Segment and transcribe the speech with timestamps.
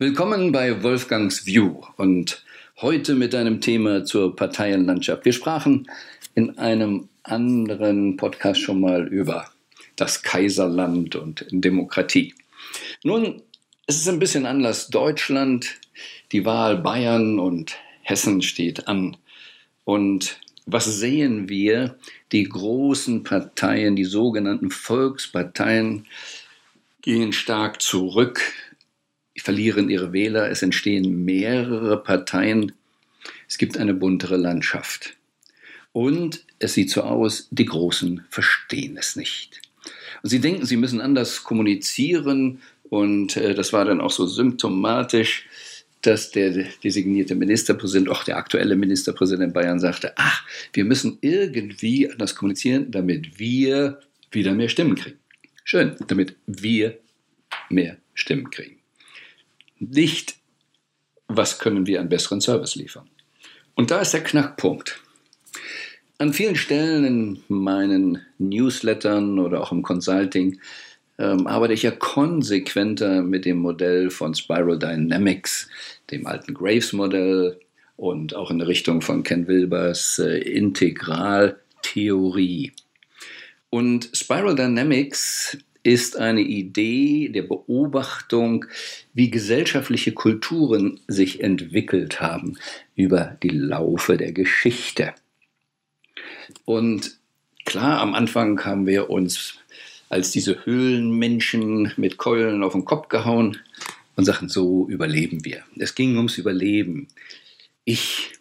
[0.00, 2.44] Willkommen bei Wolfgangs View und
[2.80, 5.24] heute mit einem Thema zur Parteienlandschaft.
[5.24, 5.88] Wir sprachen
[6.34, 9.52] in einem anderen Podcast schon mal über
[9.94, 12.34] das Kaiserland und Demokratie.
[13.04, 13.40] Nun,
[13.86, 14.88] es ist ein bisschen Anlass.
[14.88, 15.76] Deutschland,
[16.32, 19.16] die Wahl Bayern und Hessen steht an.
[19.84, 21.96] Und was sehen wir?
[22.32, 26.08] Die großen Parteien, die sogenannten Volksparteien,
[27.00, 28.40] gehen stark zurück
[29.42, 32.72] verlieren ihre Wähler, es entstehen mehrere Parteien,
[33.48, 35.16] es gibt eine buntere Landschaft.
[35.92, 39.60] Und es sieht so aus, die Großen verstehen es nicht.
[40.22, 45.46] Und sie denken, sie müssen anders kommunizieren und äh, das war dann auch so symptomatisch,
[46.02, 52.34] dass der designierte Ministerpräsident, auch der aktuelle Ministerpräsident Bayern sagte, ach, wir müssen irgendwie anders
[52.34, 55.18] kommunizieren, damit wir wieder mehr Stimmen kriegen.
[55.64, 56.98] Schön, damit wir
[57.70, 58.83] mehr Stimmen kriegen
[59.90, 60.36] nicht,
[61.28, 63.08] was können wir an besseren Service liefern.
[63.74, 65.00] Und da ist der Knackpunkt.
[66.18, 70.60] An vielen Stellen in meinen Newslettern oder auch im Consulting
[71.18, 75.68] ähm, arbeite ich ja konsequenter mit dem Modell von Spiral Dynamics,
[76.10, 77.60] dem alten Graves-Modell
[77.96, 82.72] und auch in Richtung von Ken Wilbers äh, Integraltheorie.
[83.70, 88.64] Und Spiral Dynamics ist eine Idee der Beobachtung,
[89.12, 92.58] wie gesellschaftliche Kulturen sich entwickelt haben
[92.96, 95.14] über die Laufe der Geschichte.
[96.64, 97.18] Und
[97.64, 99.58] klar, am Anfang haben wir uns
[100.08, 103.58] als diese Höhlenmenschen mit Keulen auf den Kopf gehauen
[104.16, 105.64] und sagten, so überleben wir.
[105.76, 107.08] Es ging ums Überleben.
[107.84, 108.32] Ich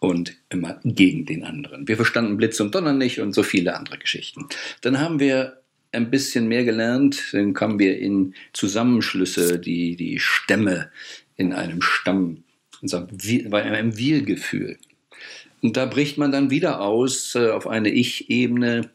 [0.00, 1.88] und immer gegen den anderen.
[1.88, 4.46] Wir verstanden Blitz und Donner nicht und so viele andere Geschichten.
[4.82, 5.63] Dann haben wir
[5.94, 7.30] ein bisschen mehr gelernt.
[7.32, 10.90] Dann kamen wir in Zusammenschlüsse, die, die Stämme
[11.36, 12.44] in einem Stamm,
[12.82, 14.78] bei einem Wir-Gefühl.
[15.62, 18.90] Und da bricht man dann wieder aus äh, auf eine Ich-Ebene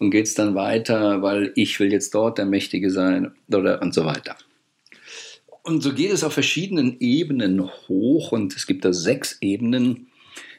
[0.00, 3.94] und geht es dann weiter, weil ich will jetzt dort der Mächtige sein oder und
[3.94, 4.36] so weiter.
[5.62, 10.08] Und so geht es auf verschiedenen Ebenen hoch und es gibt da sechs Ebenen,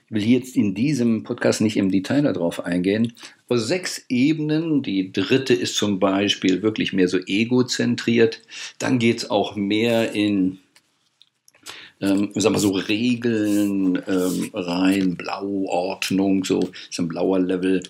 [0.10, 3.14] will jetzt in diesem Podcast nicht im Detail darauf eingehen,
[3.48, 4.82] aber sechs Ebenen.
[4.82, 8.42] Die dritte ist zum Beispiel wirklich mehr so egozentriert.
[8.80, 10.60] Dann geht es auch mehr in
[12.02, 17.84] ähm, sagen wir so Regeln ähm, rein, Blauordnung, so ist ein blauer Level.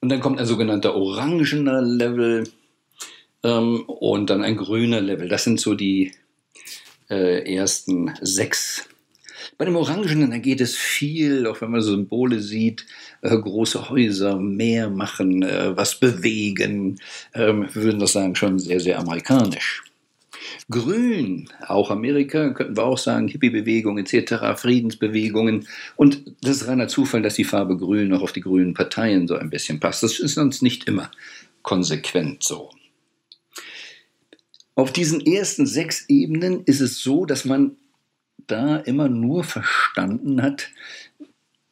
[0.00, 2.44] Und dann kommt ein sogenannter orangener Level
[3.42, 5.28] ähm, und dann ein grüner Level.
[5.28, 6.12] Das sind so die
[7.08, 8.89] äh, ersten sechs
[9.58, 12.86] bei dem Orangenen, da geht es viel, auch wenn man Symbole sieht,
[13.22, 16.98] äh, große Häuser, Meer machen, äh, was bewegen.
[17.34, 19.82] Ähm, wir würden das sagen, schon sehr, sehr amerikanisch.
[20.70, 25.66] Grün, auch Amerika, könnten wir auch sagen, Hippie-Bewegung etc., Friedensbewegungen.
[25.96, 29.36] Und das ist reiner Zufall, dass die Farbe Grün auch auf die grünen Parteien so
[29.36, 30.02] ein bisschen passt.
[30.02, 31.10] Das ist sonst nicht immer
[31.62, 32.70] konsequent so.
[34.74, 37.76] Auf diesen ersten sechs Ebenen ist es so, dass man
[38.46, 40.68] da immer nur verstanden hat,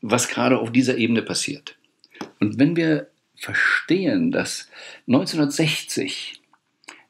[0.01, 1.77] was gerade auf dieser Ebene passiert.
[2.41, 4.69] Und wenn wir verstehen, dass
[5.07, 6.41] 1960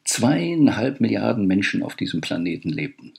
[0.04, 3.12] zweieinhalb Milliarden Menschen auf diesem Planeten lebten,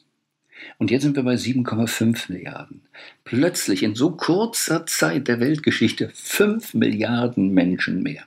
[0.78, 2.82] und jetzt sind wir bei 7,5 Milliarden.
[3.24, 8.24] Plötzlich in so kurzer Zeit der Weltgeschichte 5 Milliarden Menschen mehr.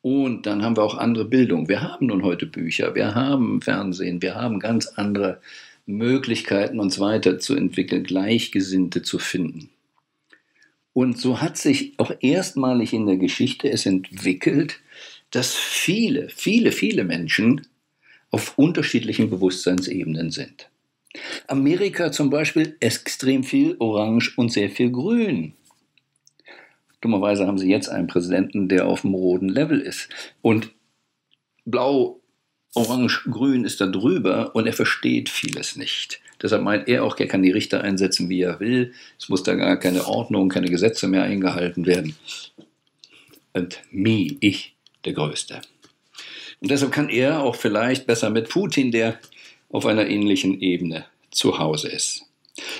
[0.00, 1.68] Und dann haben wir auch andere Bildung.
[1.68, 5.40] Wir haben nun heute Bücher, wir haben Fernsehen, wir haben ganz andere
[5.86, 9.70] Möglichkeiten, uns weiterzuentwickeln, Gleichgesinnte zu finden.
[10.92, 14.80] Und so hat sich auch erstmalig in der Geschichte es entwickelt,
[15.30, 17.66] dass viele, viele, viele Menschen
[18.30, 20.68] auf unterschiedlichen Bewusstseinsebenen sind.
[21.46, 25.54] Amerika zum Beispiel extrem viel Orange und sehr viel Grün.
[27.00, 30.08] Dummerweise haben sie jetzt einen Präsidenten, der auf dem roten Level ist.
[30.40, 30.70] Und
[31.64, 32.21] Blau
[32.74, 36.20] Orange-Grün ist da drüber und er versteht vieles nicht.
[36.40, 38.92] Deshalb meint er auch, er kann die Richter einsetzen, wie er will.
[39.18, 42.16] Es muss da gar keine Ordnung, keine Gesetze mehr eingehalten werden.
[43.52, 44.74] Und me, ich,
[45.04, 45.60] der Größte.
[46.60, 49.18] Und deshalb kann er auch vielleicht besser mit Putin, der
[49.70, 52.22] auf einer ähnlichen Ebene zu Hause ist.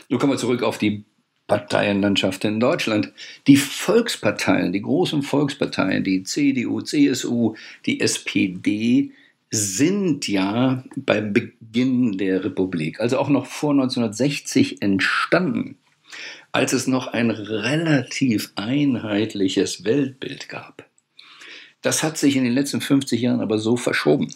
[0.08, 1.04] Nun kommen wir zurück auf die
[1.46, 3.12] Parteienlandschaft in Deutschland.
[3.46, 9.12] Die Volksparteien, die großen Volksparteien, die CDU, CSU, die SPD,
[9.54, 15.76] sind ja beim Beginn der Republik, also auch noch vor 1960 entstanden,
[16.52, 20.88] als es noch ein relativ einheitliches Weltbild gab.
[21.82, 24.34] Das hat sich in den letzten 50 Jahren aber so verschoben.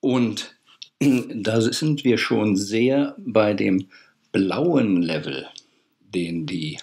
[0.00, 0.56] Und
[0.98, 3.88] da sind wir schon sehr bei dem
[4.32, 5.46] blauen Level,
[6.00, 6.78] den die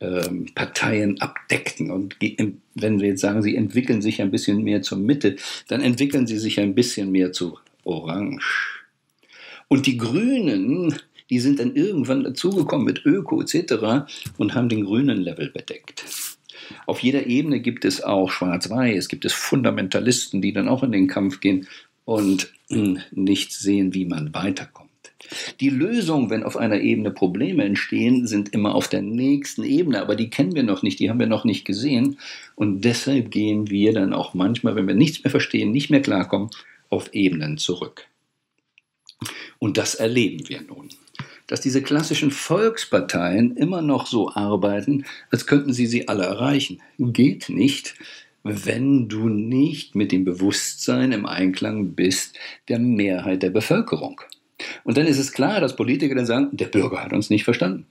[0.00, 1.90] ähm, Parteien abdeckten.
[1.90, 5.36] Und wenn wir jetzt sagen, sie entwickeln sich ein bisschen mehr zur Mitte,
[5.68, 8.84] dann entwickeln sie sich ein bisschen mehr zu Orange.
[9.68, 10.94] Und die Grünen,
[11.30, 14.08] die sind dann irgendwann dazugekommen mit Öko etc.
[14.36, 16.04] und haben den grünen Level bedeckt.
[16.86, 21.08] Auf jeder Ebene gibt es auch Schwarz-Weiß, gibt es Fundamentalisten, die dann auch in den
[21.08, 21.66] Kampf gehen
[22.04, 24.89] und hm, nicht sehen, wie man weiterkommt.
[25.60, 30.16] Die Lösung, wenn auf einer Ebene Probleme entstehen, sind immer auf der nächsten Ebene, aber
[30.16, 32.18] die kennen wir noch nicht, die haben wir noch nicht gesehen.
[32.54, 36.50] Und deshalb gehen wir dann auch manchmal, wenn wir nichts mehr verstehen, nicht mehr klarkommen,
[36.88, 38.06] auf Ebenen zurück.
[39.58, 40.88] Und das erleben wir nun.
[41.46, 46.80] Dass diese klassischen Volksparteien immer noch so arbeiten, als könnten sie sie alle erreichen.
[46.98, 47.96] Geht nicht,
[48.42, 52.38] wenn du nicht mit dem Bewusstsein im Einklang bist
[52.68, 54.20] der Mehrheit der Bevölkerung.
[54.84, 57.86] Und dann ist es klar, dass Politiker dann sagen, der Bürger hat uns nicht verstanden.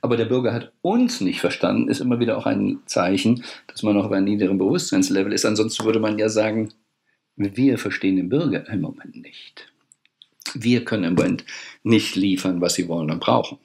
[0.00, 3.94] Aber der Bürger hat uns nicht verstanden, ist immer wieder auch ein Zeichen, dass man
[3.94, 5.44] noch auf einem niederen Bewusstseinslevel ist.
[5.44, 6.72] Ansonsten würde man ja sagen,
[7.36, 9.72] wir verstehen den Bürger im Moment nicht.
[10.54, 11.44] Wir können im Moment
[11.82, 13.58] nicht liefern, was sie wollen und brauchen.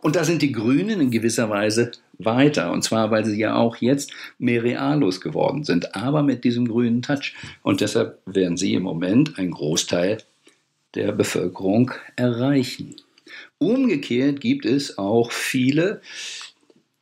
[0.00, 2.72] Und da sind die Grünen in gewisser Weise weiter.
[2.72, 7.02] Und zwar, weil sie ja auch jetzt mehr realos geworden sind, aber mit diesem grünen
[7.02, 7.34] Touch.
[7.62, 10.18] Und deshalb werden sie im Moment einen Großteil
[10.94, 12.96] der Bevölkerung erreichen.
[13.58, 16.00] Umgekehrt gibt es auch viele,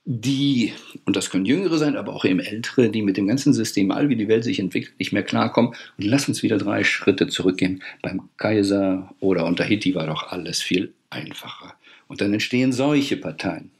[0.08, 0.72] die,
[1.04, 4.08] und das können Jüngere sein, aber auch eben Ältere, die mit dem ganzen System, all
[4.08, 5.74] wie die Welt sich entwickelt, nicht mehr klarkommen.
[5.98, 7.82] Und lass uns wieder drei Schritte zurückgehen.
[8.02, 11.74] Beim Kaiser oder unter Hitti war doch alles viel einfacher.
[12.06, 13.72] Und dann entstehen solche Parteien.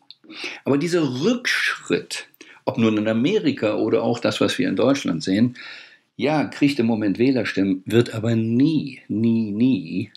[0.65, 2.27] Aber dieser Rückschritt,
[2.65, 5.57] ob nun in Amerika oder auch das, was wir in Deutschland sehen,
[6.17, 10.11] ja, kriegt im Moment Wählerstimmen, wird aber nie, nie, nie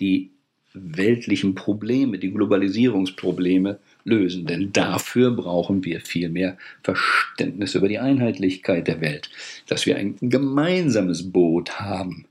[0.00, 0.30] die
[0.72, 4.46] weltlichen Probleme, die Globalisierungsprobleme lösen.
[4.46, 9.30] Denn dafür brauchen wir viel mehr Verständnis über die Einheitlichkeit der Welt,
[9.66, 12.26] dass wir ein gemeinsames Boot haben.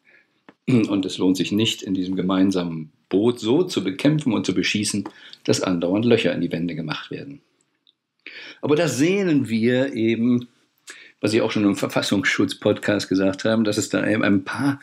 [0.67, 5.05] Und es lohnt sich nicht, in diesem gemeinsamen Boot so zu bekämpfen und zu beschießen,
[5.43, 7.41] dass andauernd Löcher in die Wände gemacht werden.
[8.61, 10.47] Aber das sehen wir eben,
[11.21, 14.79] was Sie auch schon im Verfassungsschutz-Podcast gesagt haben, dass es da eben ein paar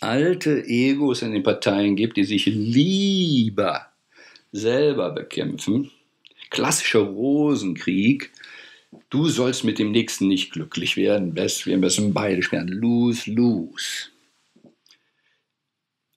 [0.00, 3.86] alte Egos in den Parteien gibt, die sich lieber
[4.52, 5.90] selber bekämpfen.
[6.50, 8.30] Klassischer Rosenkrieg.
[9.10, 11.34] Du sollst mit dem Nächsten nicht glücklich werden.
[11.36, 12.68] Wir müssen beide spielen.
[12.68, 14.08] Lose, lose.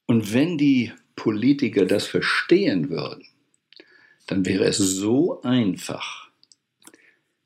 [0.06, 3.26] Und wenn die Politiker das verstehen würden,
[4.28, 6.30] dann wäre es so einfach,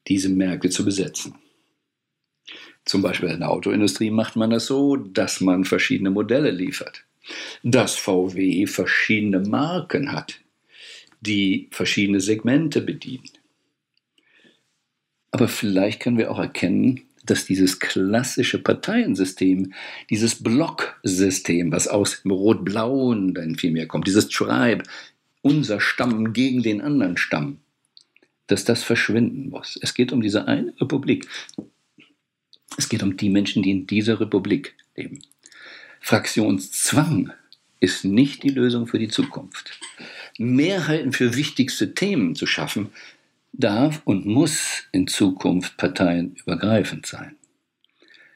[0.07, 1.36] diese Märkte zu besetzen.
[2.96, 7.04] Zum Beispiel in der Autoindustrie macht man das so, dass man verschiedene Modelle liefert.
[7.62, 10.40] Dass VW verschiedene Marken hat,
[11.20, 13.28] die verschiedene Segmente bedienen.
[15.32, 19.74] Aber vielleicht können wir auch erkennen, dass dieses klassische Parteiensystem,
[20.10, 24.84] dieses Blocksystem, was aus dem Rot-Blauen dann vielmehr kommt, dieses Tribe,
[25.42, 27.58] unser Stamm gegen den anderen Stamm,
[28.48, 29.78] dass das verschwinden muss.
[29.82, 31.28] Es geht um diese eine Republik.
[32.77, 35.22] Es geht um die Menschen, die in dieser Republik leben.
[36.01, 37.31] Fraktionszwang
[37.80, 39.80] ist nicht die Lösung für die Zukunft.
[40.38, 42.89] Mehrheiten für wichtigste Themen zu schaffen,
[43.53, 47.36] darf und muss in Zukunft parteienübergreifend sein.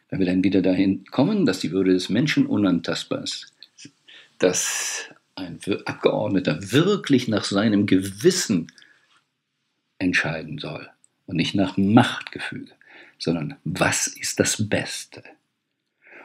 [0.10, 3.53] Wenn wir dann wieder dahin kommen, dass die Würde des Menschen unantastbar ist,
[4.39, 8.72] dass ein Abgeordneter wirklich nach seinem Gewissen
[10.00, 10.89] entscheiden soll
[11.27, 12.72] und nicht nach Machtgefüge,
[13.20, 15.24] sondern was ist das Beste?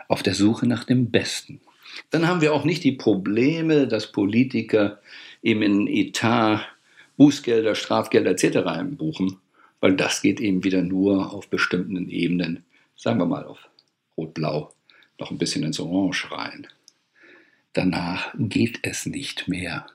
[0.08, 1.60] Auf der Suche nach dem Besten.
[2.10, 5.00] Dann haben wir auch nicht die Probleme, dass Politiker
[5.42, 6.66] eben in Etat
[7.16, 8.58] Bußgelder, Strafgelder etc.
[8.96, 9.38] buchen,
[9.80, 12.64] weil das geht eben wieder nur auf bestimmten Ebenen,
[12.96, 13.68] sagen wir mal auf
[14.16, 14.72] Rot-Blau,
[15.18, 16.66] noch ein bisschen ins Orange rein.
[17.72, 19.86] Danach geht es nicht mehr,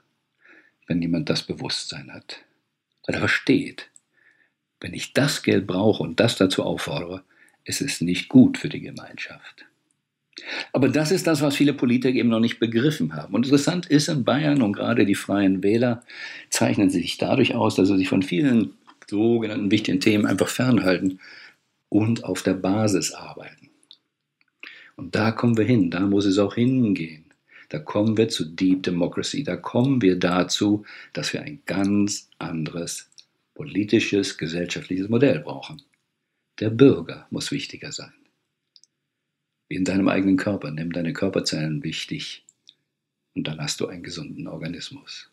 [0.87, 2.39] wenn jemand das Bewusstsein hat.
[3.05, 3.89] Weil er versteht,
[4.81, 7.23] wenn ich das Geld brauche und das dazu auffordere,
[7.65, 9.65] ist es nicht gut für die Gemeinschaft.
[10.71, 13.33] Aber das ist das, was viele Politiker eben noch nicht begriffen haben.
[13.33, 16.03] Und interessant ist in Bayern und gerade die Freien Wähler
[16.49, 18.73] zeichnen sich dadurch aus, dass sie sich von vielen
[19.07, 21.19] sogenannten wichtigen Themen einfach fernhalten
[21.89, 23.69] und auf der Basis arbeiten.
[24.95, 27.25] Und da kommen wir hin, da muss es auch hingehen.
[27.69, 33.08] Da kommen wir zu Deep Democracy, da kommen wir dazu, dass wir ein ganz anderes
[33.59, 35.81] politisches, gesellschaftliches Modell brauchen.
[36.61, 38.13] Der Bürger muss wichtiger sein
[39.67, 40.71] wie in deinem eigenen Körper.
[40.71, 42.45] Nimm deine Körperzellen wichtig
[43.35, 45.29] und dann hast du einen gesunden Organismus.